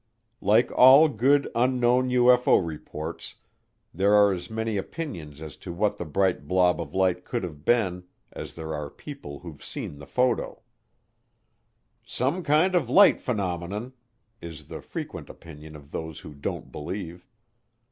[0.41, 3.35] Like all good "Unknown" UFO reports,
[3.93, 7.63] there are as many opinions as to what the bright blob of light could have
[7.63, 10.63] been as there are people who've seen the photo.
[12.03, 13.93] "Some kind of light phenomenon"
[14.41, 17.27] is the frequent opinion of those who don't believe.